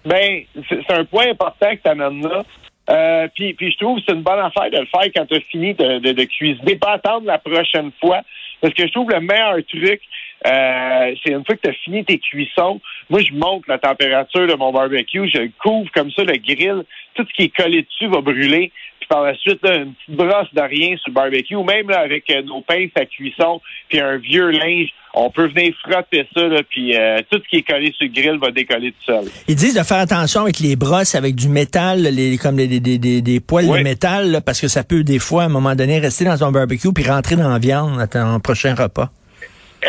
Ben, 0.05 0.43
c'est 0.69 0.79
c'est 0.87 0.95
un 0.95 1.05
point 1.05 1.31
important 1.31 1.75
que 1.75 1.83
tu 1.83 1.89
amènes 1.89 2.23
là. 2.23 2.45
Euh, 2.89 3.29
puis, 3.35 3.57
je 3.59 3.77
trouve 3.79 3.99
que 3.99 4.05
c'est 4.07 4.15
une 4.15 4.23
bonne 4.23 4.39
affaire 4.39 4.71
de 4.71 4.79
le 4.79 4.87
faire 4.87 5.11
quand 5.15 5.27
tu 5.27 5.35
as 5.35 5.41
fini 5.41 5.75
de, 5.75 5.99
de, 5.99 6.13
de 6.13 6.25
cuisiner, 6.25 6.77
pas 6.77 6.93
attendre 6.93 7.27
la 7.27 7.39
prochaine 7.39 7.91
fois. 8.01 8.23
Parce 8.61 8.75
que 8.75 8.87
je 8.87 8.93
trouve 8.93 9.11
le 9.11 9.21
meilleur 9.21 9.57
truc, 9.69 10.01
euh, 10.47 11.15
c'est 11.23 11.33
une 11.33 11.45
fois 11.45 11.57
que 11.57 11.63
tu 11.63 11.71
as 11.71 11.75
fini 11.85 12.05
tes 12.05 12.19
cuissons, 12.19 12.81
moi 13.11 13.21
je 13.21 13.33
monte 13.33 13.67
la 13.69 13.79
température 13.79 14.47
de 14.47 14.55
mon 14.55 14.73
barbecue, 14.73 15.29
je 15.29 15.51
couvre 15.63 15.91
comme 15.93 16.11
ça, 16.11 16.25
le 16.25 16.37
grill, 16.39 16.85
tout 17.15 17.27
ce 17.29 17.35
qui 17.35 17.45
est 17.45 17.57
collé 17.57 17.83
dessus 17.83 18.07
va 18.07 18.21
brûler. 18.21 18.73
Puis 19.09 19.17
par 19.17 19.23
la 19.25 19.37
suite, 19.37 19.61
là, 19.63 19.77
une 19.77 19.93
petite 19.95 20.17
brosse 20.17 20.53
de 20.53 20.61
rien 20.61 20.97
sur 20.97 21.09
le 21.11 21.13
barbecue, 21.15 21.57
même 21.57 21.89
là, 21.89 22.01
avec 22.01 22.25
euh, 22.31 22.43
nos 22.43 22.61
pinces 22.61 22.91
à 22.97 23.05
cuisson, 23.05 23.61
puis 23.89 24.01
un 24.01 24.17
vieux 24.17 24.51
linge, 24.51 24.89
on 25.15 25.31
peut 25.31 25.47
venir 25.47 25.73
frotter 25.83 26.27
ça, 26.35 26.43
là, 26.49 26.61
puis 26.69 26.97
euh, 26.97 27.19
tout 27.31 27.39
ce 27.43 27.49
qui 27.49 27.57
est 27.59 27.63
collé 27.63 27.93
sur 27.97 28.07
le 28.07 28.13
grill 28.13 28.39
va 28.41 28.51
décoller 28.51 28.91
tout 28.93 29.05
seul. 29.13 29.25
Ils 29.49 29.55
disent 29.55 29.75
de 29.77 29.83
faire 29.83 29.99
attention 29.99 30.43
avec 30.43 30.59
les 30.59 30.75
brosses, 30.77 31.15
avec 31.15 31.37
du 31.37 31.49
métal, 31.49 32.03
les, 32.03 32.37
comme 32.37 32.59
les, 32.59 32.67
des, 32.67 32.99
des, 32.99 33.23
des 33.23 33.41
poils 33.41 33.65
Oui. 33.67 33.79
de 33.79 33.85
métal, 33.85 34.31
là, 34.31 34.41
parce 34.41 34.61
que 34.61 34.69
ça 34.69 34.83
peut 34.83 35.05
des 35.05 35.19
fois, 35.21 35.45
à 35.45 35.47
un 35.47 35.51
moment 35.51 35.75
donné, 35.77 35.99
rester 36.01 36.25
dans 36.25 36.37
ton 36.37 36.51
barbecue 36.51 36.93
puis 36.93 37.05
rentrer 37.09 37.37
dans 37.37 37.49
la 37.49 37.59
viande 37.59 38.01
à 38.01 38.07
ton 38.09 38.41
prochain 38.41 38.75
repas. 38.75 39.11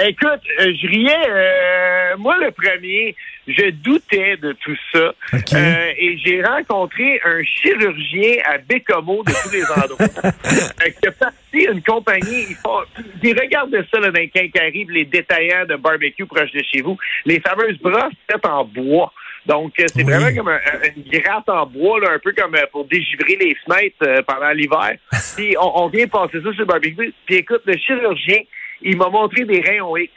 Écoute, 0.05 0.41
euh, 0.59 0.73
je 0.81 0.87
riais, 0.87 1.29
euh, 1.29 2.17
moi 2.17 2.37
le 2.39 2.51
premier, 2.51 3.15
je 3.47 3.69
doutais 3.71 4.37
de 4.37 4.51
tout 4.53 4.75
ça. 4.93 5.13
Euh, 5.33 5.91
et 5.97 6.17
j'ai 6.23 6.43
rencontré 6.43 7.19
un 7.25 7.41
chirurgien 7.43 8.35
à 8.45 8.57
Bécomo 8.59 9.23
de 9.23 9.31
tous 9.31 9.51
les 9.51 9.63
endroits. 9.63 10.31
euh, 10.45 10.89
qui 11.01 11.07
a 11.07 11.11
parti 11.11 11.65
une 11.71 11.81
compagnie, 11.81 12.45
ils 12.49 12.55
font, 12.55 12.81
puis 13.21 13.33
regardez 13.33 13.79
ça 13.91 13.99
là, 13.99 14.11
dans 14.11 14.19
les 14.19 14.29
quincailleries, 14.29 14.85
les 14.89 15.05
détaillants 15.05 15.65
de 15.65 15.75
barbecue 15.75 16.25
proche 16.25 16.51
de 16.51 16.61
chez 16.71 16.81
vous. 16.81 16.97
Les 17.25 17.39
fameuses 17.39 17.79
brosses 17.79 18.13
faites 18.29 18.45
en 18.45 18.65
bois. 18.65 19.11
Donc, 19.45 19.79
euh, 19.79 19.85
c'est 19.87 20.03
Oui. 20.03 20.11
vraiment 20.11 20.35
comme 20.35 20.49
un- 20.49 20.55
un- 20.57 20.89
une 20.95 21.09
gratte 21.21 21.47
en 21.47 21.65
bois, 21.65 22.01
là, 22.01 22.11
un 22.11 22.19
peu 22.19 22.33
comme 22.33 22.53
euh, 22.55 22.65
pour 22.71 22.83
dégivrer 22.85 23.37
les 23.39 23.55
fenêtres 23.65 23.95
euh, 24.03 24.21
pendant 24.27 24.51
l'hiver. 24.51 24.95
Puis 25.37 25.55
on, 25.59 25.83
on 25.83 25.87
vient 25.87 26.05
passer 26.07 26.41
ça 26.43 26.51
sur 26.51 26.59
le 26.59 26.65
barbecue. 26.65 27.13
Puis 27.25 27.35
écoute, 27.37 27.61
le 27.65 27.77
chirurgien, 27.77 28.39
il 28.81 28.97
m'a 28.97 29.09
montré 29.09 29.45
des 29.45 29.61
rayons 29.61 29.95
X 29.97 30.11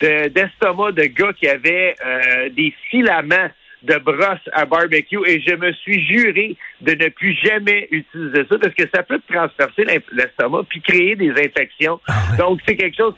de- 0.00 0.28
d'estomac 0.28 0.92
de, 0.92 1.04
gars 1.04 1.32
qui 1.32 1.48
avaient 1.48 1.94
euh, 2.04 2.48
des 2.50 2.74
filaments 2.90 3.50
de 3.82 3.96
brosse 3.98 4.48
à 4.52 4.64
barbecue 4.64 5.20
et 5.26 5.40
je 5.40 5.54
me 5.54 5.72
suis 5.72 6.04
juré 6.06 6.56
de 6.80 6.92
ne 6.92 7.08
plus 7.10 7.34
jamais 7.42 7.86
utiliser 7.90 8.44
ça 8.50 8.58
parce 8.58 8.74
que 8.74 8.84
ça 8.94 9.02
peut 9.02 9.20
transpercer 9.30 9.84
l'estomac 10.12 10.62
puis 10.70 10.80
créer 10.80 11.16
des 11.16 11.30
infections. 11.30 12.00
Donc, 12.38 12.60
c'est 12.66 12.76
quelque 12.76 12.96
chose, 12.96 13.14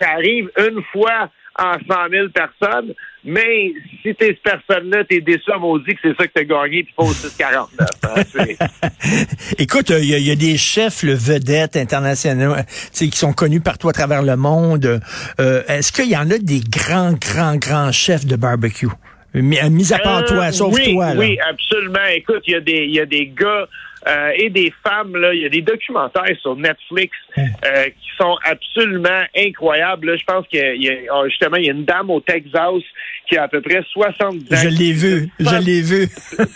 ça 0.00 0.10
arrive 0.12 0.50
une 0.56 0.82
fois 0.92 1.30
en 1.58 1.74
100 1.74 1.78
000 2.10 2.28
personnes, 2.30 2.92
mais 3.24 3.72
si 4.02 4.14
t'es 4.14 4.36
cette 4.36 4.42
personne-là, 4.42 5.04
t'es 5.04 5.20
déçu 5.20 5.50
à 5.52 5.58
maudit 5.58 5.94
que 5.94 6.00
c'est 6.02 6.16
ça 6.16 6.26
que 6.26 6.32
t'as 6.34 6.44
gagné 6.44 6.82
puis 6.84 6.92
pas 6.96 7.04
au 7.04 7.12
649. 7.12 7.88
hein. 8.02 8.22
C'est- 8.32 8.58
Écoute, 9.58 9.90
il 9.90 10.04
y, 10.06 10.14
a- 10.14 10.18
il 10.18 10.26
y 10.26 10.30
a 10.30 10.36
des 10.36 10.56
chefs, 10.56 11.02
le 11.02 11.14
vedettes 11.14 11.76
internationaux, 11.76 12.52
euh, 12.54 12.62
tu 12.66 12.88
sais, 12.92 13.08
qui 13.08 13.18
sont 13.18 13.32
connus 13.32 13.60
partout 13.60 13.88
à 13.88 13.92
travers 13.92 14.22
le 14.22 14.36
monde. 14.36 15.00
Euh, 15.40 15.62
Est-ce 15.68 15.92
qu'il 15.92 16.08
y 16.10 16.16
en 16.16 16.30
a 16.30 16.38
des 16.38 16.60
grands, 16.60 17.12
grands, 17.12 17.56
grands 17.56 17.92
chefs 17.92 18.26
de 18.26 18.36
barbecue? 18.36 18.88
Mis, 19.34 19.58
à 19.92 19.98
part 19.98 20.18
Euh, 20.18 20.26
toi, 20.26 20.52
sauf 20.52 20.72
oui, 20.74 20.94
toi. 20.94 21.12
Là. 21.14 21.18
Oui, 21.20 21.36
absolument. 21.50 22.04
Écoute, 22.14 22.42
il 22.46 22.52
y 22.52 22.56
a 22.56 22.60
des, 22.60 22.84
il 22.84 22.94
y 22.94 23.00
a 23.00 23.06
des 23.06 23.26
gars 23.36 23.66
euh, 24.06 24.30
et 24.36 24.50
des 24.50 24.72
femmes 24.86 25.16
là. 25.16 25.32
Il 25.34 25.42
y 25.42 25.46
a 25.46 25.48
des 25.48 25.62
documentaires 25.62 26.36
sur 26.40 26.56
Netflix 26.56 27.16
Hein. 27.36 27.46
euh, 27.64 27.84
qui 27.86 28.10
sont 28.16 28.36
absolument 28.44 29.22
incroyables. 29.36 30.10
Là, 30.12 30.16
je 30.16 30.22
pense 30.24 30.46
qu'il 30.46 30.60
y 30.82 30.88
a- 30.88 31.12
oh, 31.12 31.24
justement 31.28 31.56
il 31.56 31.64
y 31.64 31.68
a 31.68 31.72
une 31.72 31.84
dame 31.84 32.08
au 32.10 32.20
Texas 32.20 32.82
qui 33.28 33.36
a 33.36 33.42
à 33.44 33.48
peu 33.48 33.60
près 33.60 33.82
70 33.92 34.52
ans. 34.52 34.56
Je 34.62 34.68
l'ai 34.68 34.92
vu, 34.92 35.28
je 35.40 35.64
l'ai 35.64 35.80
vu. 35.82 36.06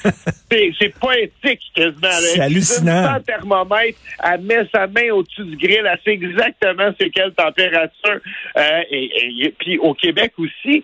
C'est, 0.50 0.94
poétique 0.98 1.60
quasiment. 1.74 2.08
C'est 2.10 2.40
hallucinant. 2.40 3.04
Sans 3.14 3.20
thermomètre, 3.20 3.98
elle 4.24 4.40
met 4.42 4.66
sa 4.72 4.86
main 4.86 5.10
au-dessus 5.12 5.44
du 5.44 5.56
grill, 5.56 5.82
elle 5.84 5.98
sait 6.04 6.12
exactement 6.12 6.90
c'est 6.98 7.10
quelle 7.10 7.32
température. 7.32 8.20
Euh, 8.56 8.80
et, 8.90 9.10
et- 9.46 9.54
puis 9.58 9.78
au 9.78 9.92
Québec 9.94 10.32
aussi, 10.38 10.82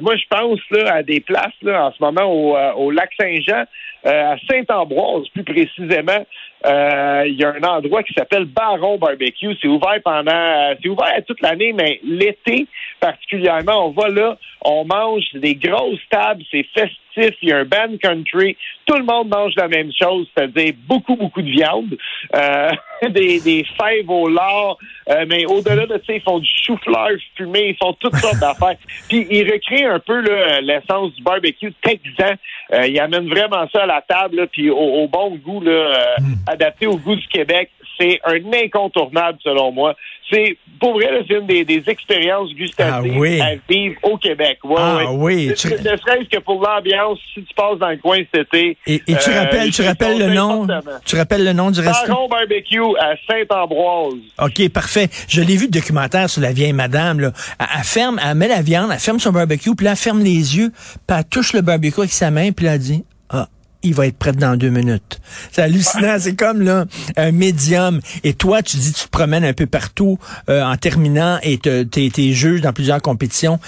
moi 0.00 0.16
je 0.16 0.24
pense 0.30 0.58
là 0.70 0.94
à 0.94 1.02
des 1.02 1.20
places 1.20 1.52
là 1.62 1.86
en 1.86 1.92
ce 1.92 2.02
moment 2.02 2.24
au, 2.24 2.56
au 2.82 2.90
lac 2.90 3.10
Saint-Jean, 3.20 3.64
à 4.04 4.36
Saint-Ambroise 4.48 5.28
plus 5.34 5.44
précisément. 5.44 6.24
Euh, 6.66 7.24
Il 7.26 7.34
y 7.34 7.44
a 7.44 7.54
un 7.54 7.62
endroit 7.62 8.02
qui 8.02 8.14
s'appelle 8.14 8.44
Baron 8.44 8.98
Barbecue. 8.98 9.54
C'est 9.60 9.68
ouvert 9.68 10.00
pendant, 10.04 10.74
c'est 10.80 10.88
ouvert 10.88 11.24
toute 11.26 11.40
l'année, 11.40 11.72
mais 11.72 12.00
l'été 12.04 12.66
particulièrement, 13.00 13.86
on 13.86 13.90
va 13.90 14.08
là, 14.08 14.38
on 14.62 14.84
mange 14.84 15.24
des 15.34 15.54
grosses 15.54 16.00
tables, 16.10 16.42
c'est 16.50 16.66
festif, 16.74 17.36
il 17.42 17.48
y 17.48 17.52
a 17.52 17.58
un 17.58 17.64
band 17.64 17.96
country, 18.02 18.56
tout 18.86 18.96
le 18.96 19.04
monde 19.04 19.28
mange 19.28 19.52
la 19.56 19.68
même 19.68 19.90
chose, 19.92 20.26
c'est-à-dire 20.34 20.72
beaucoup, 20.86 21.16
beaucoup 21.16 21.42
de 21.42 21.50
viande, 21.50 21.96
euh, 22.34 22.70
des, 23.08 23.40
des 23.40 23.64
fèves 23.80 24.10
au 24.10 24.28
lard, 24.28 24.78
euh, 25.10 25.24
mais 25.28 25.46
au-delà 25.46 25.86
de 25.86 26.00
ça, 26.06 26.12
ils 26.12 26.20
font 26.20 26.38
du 26.38 26.50
chou-fleur 26.64 27.10
fumé, 27.36 27.68
ils 27.70 27.76
font 27.76 27.92
toutes 27.94 28.16
sortes 28.16 28.40
d'affaires. 28.40 28.76
Puis 29.08 29.26
ils 29.30 29.50
recréent 29.50 29.94
un 29.94 30.00
peu 30.00 30.20
l'essence 30.60 31.14
du 31.14 31.22
barbecue 31.22 31.72
texan. 31.82 32.34
Euh, 32.72 32.86
ils 32.86 32.98
amènent 33.00 33.28
vraiment 33.28 33.66
ça 33.72 33.84
à 33.84 33.86
la 33.86 34.02
table, 34.06 34.36
là, 34.36 34.46
puis 34.46 34.70
au, 34.70 34.76
au 34.76 35.08
bon 35.08 35.36
goût, 35.36 35.62
là, 35.62 35.70
euh, 35.70 36.47
adapté 36.48 36.86
au 36.86 36.96
goût 36.96 37.16
du 37.16 37.26
Québec. 37.28 37.70
C'est 38.00 38.20
un 38.24 38.38
incontournable 38.64 39.38
selon 39.42 39.72
moi. 39.72 39.94
C'est 40.30 40.56
pour 40.78 40.92
vrai, 40.94 41.08
c'est 41.26 41.34
une 41.34 41.46
des, 41.48 41.64
des 41.64 41.82
expériences 41.88 42.50
gustatives 42.54 43.12
Ah 43.16 43.18
oui. 43.18 43.40
à 43.40 43.54
vivre 43.68 43.96
au 44.04 44.16
Québec. 44.18 44.58
Ouais, 44.62 44.74
Ah 44.78 44.96
ouais. 45.12 45.48
oui, 45.48 45.54
tu- 45.56 45.68
Ne 45.68 45.76
serait-ce 45.96 46.28
que 46.28 46.38
pour 46.40 46.62
l'ambiance, 46.62 47.18
si 47.34 47.42
tu 47.42 47.54
passes 47.54 47.78
dans 47.78 47.88
le 47.88 47.96
coin 47.96 48.18
cet 48.32 48.46
été. 48.54 48.76
Et, 48.86 48.94
et 48.94 49.16
tu 49.16 49.30
euh, 49.30 49.40
rappelles, 49.40 49.70
tu 49.72 49.82
rappelles 49.82 50.18
le 50.18 50.28
nom, 50.32 50.66
tu 51.04 51.16
rappelles 51.16 51.44
le 51.44 51.52
nom 51.54 51.70
du 51.72 51.80
resto? 51.80 52.06
Baron 52.06 52.28
Barbecue 52.28 52.78
à 53.00 53.14
Saint-Ambroise. 53.28 54.14
OK, 54.40 54.68
parfait. 54.68 55.08
Je 55.28 55.40
l'ai 55.40 55.56
vu 55.56 55.64
le 55.64 55.70
documentaire 55.72 56.30
sur 56.30 56.40
la 56.42 56.52
vieille 56.52 56.72
madame. 56.72 57.18
Là. 57.20 57.32
Elle, 57.58 57.66
elle 57.78 57.84
ferme, 57.84 58.20
elle 58.24 58.34
met 58.36 58.48
la 58.48 58.62
viande, 58.62 58.90
elle 58.92 58.98
ferme 59.00 59.18
son 59.18 59.32
barbecue, 59.32 59.74
puis 59.74 59.84
là, 59.86 59.92
elle 59.92 59.96
ferme 59.96 60.20
les 60.20 60.56
yeux, 60.56 60.70
puis 61.06 61.16
elle 61.18 61.24
touche 61.24 61.52
le 61.52 61.62
barbecue 61.62 61.98
avec 62.00 62.12
sa 62.12 62.30
main, 62.30 62.52
puis 62.52 62.66
là, 62.66 62.74
elle 62.74 62.80
dit, 62.80 63.04
ah, 63.30 63.48
il 63.82 63.94
va 63.94 64.06
être 64.06 64.18
prêt 64.18 64.32
dans 64.32 64.56
deux 64.56 64.70
minutes. 64.70 65.20
C'est 65.52 65.62
hallucinant, 65.62 66.16
c'est 66.18 66.34
comme 66.36 66.62
là 66.62 66.84
un 67.16 67.32
médium. 67.32 68.00
Et 68.24 68.34
toi, 68.34 68.62
tu 68.62 68.76
dis, 68.76 68.92
tu 68.92 69.04
te 69.04 69.10
promènes 69.10 69.44
un 69.44 69.52
peu 69.52 69.66
partout 69.66 70.18
euh, 70.48 70.62
en 70.62 70.76
terminant 70.76 71.38
et 71.42 71.58
te- 71.58 71.84
t'es 71.84 72.10
t'es 72.12 72.32
juge 72.32 72.60
dans 72.60 72.72
plusieurs 72.72 73.00
compétitions. 73.00 73.60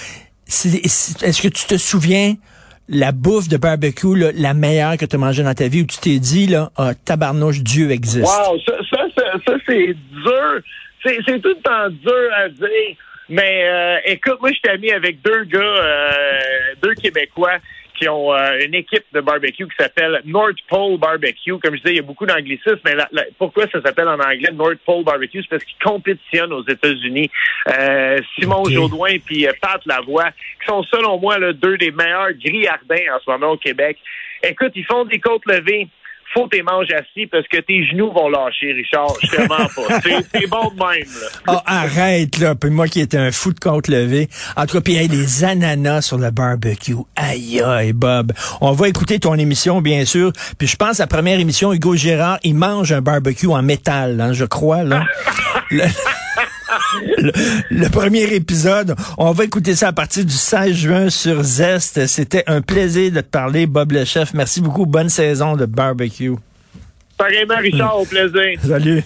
Est-ce 0.47 1.41
que 1.41 1.47
tu 1.47 1.65
te 1.65 1.77
souviens 1.77 2.35
la 2.89 3.13
bouffe 3.13 3.47
de 3.47 3.55
barbecue, 3.55 4.17
là, 4.17 4.31
la 4.35 4.53
meilleure 4.53 4.97
que 4.97 5.05
tu 5.05 5.15
as 5.15 5.19
mangée 5.19 5.43
dans 5.43 5.53
ta 5.53 5.69
vie, 5.69 5.83
où 5.83 5.85
tu 5.85 5.97
t'es 5.99 6.19
dit, 6.19 6.47
là, 6.47 6.71
ah, 6.75 6.91
tabarnouche, 7.05 7.61
Dieu 7.61 7.89
existe? 7.91 8.25
Wow, 8.25 8.59
ça, 8.65 8.73
ça, 8.89 8.97
ça, 9.15 9.23
ça, 9.47 9.53
c'est 9.65 9.93
dur. 10.11 10.59
C'est, 11.03 11.17
c'est 11.25 11.39
tout 11.41 11.49
le 11.49 11.61
temps 11.63 11.89
dur 11.89 12.29
à 12.35 12.49
dire. 12.49 12.97
Mais 13.29 13.63
euh, 13.63 13.97
écoute, 14.05 14.39
moi, 14.41 14.49
je 14.51 14.55
suis 14.57 14.69
ami 14.75 14.91
avec 14.91 15.21
deux 15.21 15.45
gars, 15.45 15.59
euh, 15.59 16.39
deux 16.83 16.93
Québécois 16.95 17.59
qui 18.01 18.09
ont 18.09 18.33
euh, 18.33 18.57
une 18.65 18.73
équipe 18.73 19.03
de 19.13 19.21
barbecue 19.21 19.65
qui 19.67 19.75
s'appelle 19.79 20.21
North 20.25 20.57
Pole 20.67 20.97
Barbecue. 20.97 21.57
Comme 21.59 21.75
je 21.75 21.81
disais, 21.81 21.91
il 21.93 21.95
y 21.97 21.99
a 21.99 22.01
beaucoup 22.01 22.25
d'anglicisme, 22.25 22.79
mais 22.83 22.95
la- 22.95 23.07
la- 23.11 23.25
pourquoi 23.37 23.67
ça 23.71 23.79
s'appelle 23.81 24.07
en 24.07 24.19
anglais 24.19 24.49
North 24.53 24.79
Pole 24.85 25.03
Barbecue? 25.03 25.41
C'est 25.43 25.49
parce 25.49 25.63
qu'ils 25.63 25.77
compétitionnent 25.83 26.51
aux 26.53 26.67
États-Unis. 26.67 27.29
Euh, 27.67 28.17
Simon 28.39 28.63
Ok. 28.63 28.71
Jaudoin 28.71 29.11
puis 29.23 29.47
euh, 29.47 29.51
Pat 29.61 29.79
Lavoie, 29.85 30.31
qui 30.31 30.65
sont 30.67 30.81
selon 30.83 31.19
moi 31.19 31.37
là, 31.37 31.53
deux 31.53 31.77
des 31.77 31.91
meilleurs 31.91 32.33
grillardins 32.33 33.15
en 33.15 33.19
ce 33.23 33.29
moment 33.29 33.51
au 33.51 33.57
Québec. 33.57 33.97
Écoute, 34.43 34.71
ils 34.73 34.85
font 34.85 35.05
des 35.05 35.19
côtes 35.19 35.45
levées 35.45 35.87
faut 36.33 36.47
tes 36.47 36.61
manges 36.61 36.87
assis 36.93 37.27
parce 37.27 37.47
que 37.47 37.57
tes 37.57 37.85
genoux 37.85 38.11
vont 38.11 38.29
lâcher, 38.29 38.73
Richard. 38.73 39.13
Je 39.21 39.27
te 39.27 39.41
mens 39.41 39.67
pas. 39.67 39.99
C'est, 40.03 40.39
c'est 40.39 40.47
bon 40.47 40.69
de 40.69 40.75
même, 40.75 41.07
là. 41.21 41.27
Ah, 41.47 41.63
arrête, 41.65 42.37
là. 42.39 42.55
Puis 42.55 42.69
moi 42.69 42.87
qui 42.87 43.01
étais 43.01 43.17
un 43.17 43.31
fou 43.31 43.53
de 43.53 43.59
côte 43.59 43.87
levée. 43.87 44.29
En 44.55 44.65
tout 44.65 44.77
cas, 44.77 44.81
puis 44.81 44.95
hey, 44.95 45.07
les 45.07 45.43
ananas 45.43 46.01
sur 46.01 46.17
le 46.17 46.31
barbecue. 46.31 46.95
Aïe, 47.15 47.61
aïe, 47.61 47.93
Bob. 47.93 48.33
On 48.61 48.71
va 48.71 48.87
écouter 48.87 49.19
ton 49.19 49.35
émission, 49.35 49.81
bien 49.81 50.05
sûr. 50.05 50.31
Puis 50.57 50.67
je 50.67 50.75
pense, 50.75 50.99
à 50.99 51.03
la 51.03 51.07
première 51.07 51.39
émission, 51.39 51.73
Hugo 51.73 51.95
Gérard, 51.95 52.39
il 52.43 52.55
mange 52.55 52.91
un 52.91 53.01
barbecue 53.01 53.47
en 53.47 53.61
métal, 53.61 54.19
hein, 54.21 54.33
je 54.33 54.45
crois, 54.45 54.83
là. 54.83 55.03
le, 55.71 55.83
le- 57.17 57.31
le 57.69 57.89
premier 57.89 58.23
épisode, 58.33 58.95
on 59.17 59.31
va 59.31 59.43
écouter 59.45 59.75
ça 59.75 59.89
à 59.89 59.93
partir 59.93 60.25
du 60.25 60.33
16 60.33 60.73
juin 60.75 61.09
sur 61.09 61.41
Zest. 61.43 62.07
C'était 62.07 62.43
un 62.47 62.61
plaisir 62.61 63.11
de 63.11 63.21
te 63.21 63.27
parler, 63.27 63.65
Bob 63.67 63.91
le 63.91 64.05
chef. 64.05 64.33
Merci 64.33 64.61
beaucoup. 64.61 64.85
Bonne 64.85 65.09
saison 65.09 65.55
de 65.55 65.65
barbecue. 65.65 66.33
Pareillement, 67.17 67.57
Richard, 67.57 67.99
au 67.99 68.05
plaisir. 68.05 68.59
Salut. 68.67 69.03